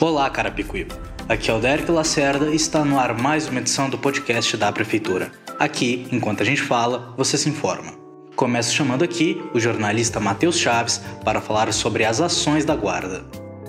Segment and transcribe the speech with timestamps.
[0.00, 0.96] Olá, Carapicuíba.
[1.28, 4.70] Aqui é o Derek Lacerda e está no ar mais uma edição do podcast da
[4.70, 5.32] Prefeitura.
[5.58, 7.94] Aqui, enquanto a gente fala, você se informa.
[8.36, 13.24] Começo chamando aqui o jornalista Matheus Chaves para falar sobre as ações da Guarda.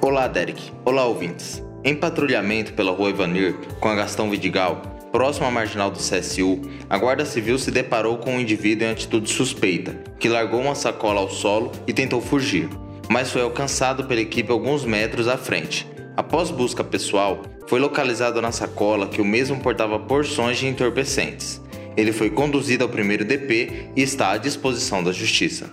[0.00, 0.70] Olá, Derek.
[0.84, 1.60] Olá, ouvintes.
[1.82, 4.80] Em patrulhamento pela rua Ivanir, com a Gastão Vidigal,
[5.10, 9.28] próximo à marginal do CSU, a Guarda Civil se deparou com um indivíduo em atitude
[9.28, 12.68] suspeita, que largou uma sacola ao solo e tentou fugir,
[13.10, 15.90] mas foi alcançado pela equipe alguns metros à frente.
[16.16, 21.60] Após busca pessoal, foi localizado na sacola que o mesmo portava porções de entorpecentes.
[21.96, 25.70] Ele foi conduzido ao primeiro DP e está à disposição da Justiça.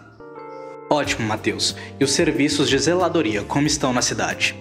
[0.89, 1.75] Ótimo, Matheus.
[1.99, 4.55] E os serviços de zeladoria como estão na cidade?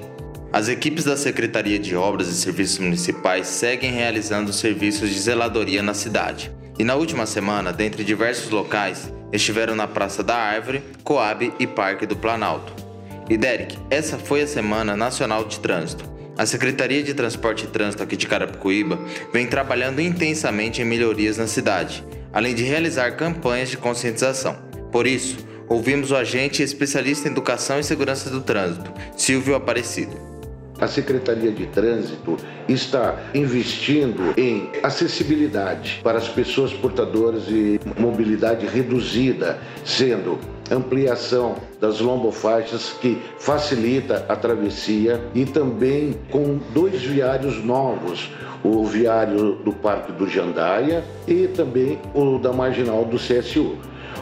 [0.52, 5.94] As equipes da Secretaria de Obras e Serviços Municipais seguem realizando serviços de zeladoria na
[5.94, 6.50] cidade.
[6.78, 12.06] E na última semana, dentre diversos locais, estiveram na Praça da Árvore, Coab e Parque
[12.06, 12.87] do Planalto.
[13.30, 16.02] E Derek, essa foi a Semana Nacional de Trânsito.
[16.38, 18.98] A Secretaria de Transporte e Trânsito aqui de Carapicuíba
[19.30, 24.56] vem trabalhando intensamente em melhorias na cidade, além de realizar campanhas de conscientização.
[24.90, 25.36] Por isso,
[25.68, 30.16] ouvimos o agente especialista em educação e segurança do trânsito, Silvio Aparecido.
[30.80, 32.36] A Secretaria de Trânsito
[32.68, 40.38] está investindo em acessibilidade para as pessoas portadoras de mobilidade reduzida, sendo
[40.70, 48.30] ampliação das lombofaixas que facilita a travessia e também com dois viários novos,
[48.62, 53.76] o viário do Parque do Jandaia e também o da Marginal do CSU.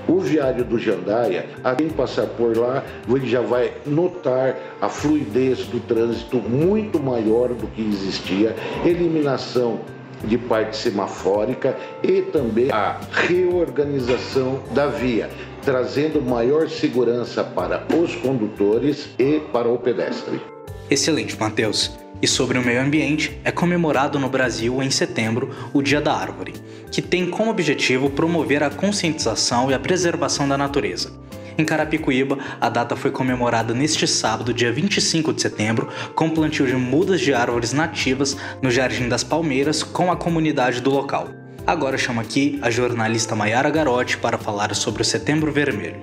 [0.08, 5.64] O viário do Jandaia, a quem passar por lá, ele já vai notar a fluidez
[5.66, 9.81] do trânsito muito maior do que existia, eliminação
[10.25, 15.28] de parte semafórica e também a reorganização da via,
[15.67, 20.41] trazendo maior segurança para os condutores e para o pedestre.
[20.89, 21.91] Excelente, Matheus.
[22.22, 26.55] E sobre o meio ambiente, é comemorado no Brasil em setembro o Dia da Árvore,
[26.92, 31.12] que tem como objetivo promover a conscientização e a preservação da natureza.
[31.59, 36.77] Em Carapicuíba, a data foi comemorada neste sábado, dia 25 de setembro, com plantio de
[36.77, 41.46] mudas de árvores nativas no Jardim das Palmeiras com a comunidade do local.
[41.66, 46.00] Agora chamo aqui a jornalista Maiara Garotti para falar sobre o Setembro Vermelho.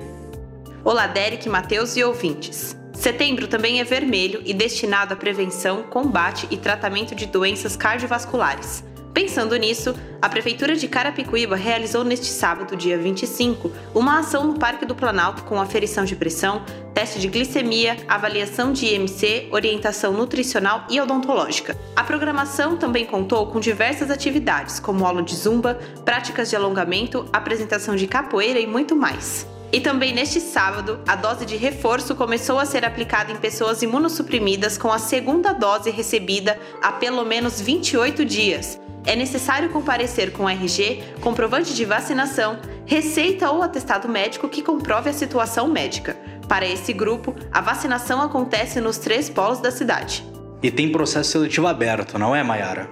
[0.84, 2.76] Olá, Derek, Matheus e ouvintes.
[2.92, 8.84] Setembro também é vermelho e destinado à prevenção, combate e tratamento de doenças cardiovasculares.
[9.14, 14.88] Pensando nisso, a Prefeitura de Carapicuíba realizou neste sábado, dia 25, uma ação no Parque
[14.88, 16.64] do Planalto com aferição de pressão,
[16.96, 21.78] teste de glicemia, avaliação de IMC, orientação nutricional e odontológica.
[21.96, 27.96] A programação também contou com diversas atividades, como aula de zumba, práticas de alongamento, apresentação
[27.96, 29.53] de capoeira e muito mais.
[29.74, 34.78] E também neste sábado, a dose de reforço começou a ser aplicada em pessoas imunossuprimidas
[34.78, 41.04] com a segunda dose recebida há pelo menos 28 dias, é necessário comparecer com RG,
[41.20, 46.16] comprovante de vacinação, receita ou atestado médico que comprove a situação médica.
[46.48, 50.26] Para esse grupo, a vacinação acontece nos três polos da cidade.
[50.62, 52.90] E tem processo seletivo aberto, não é, Mayara?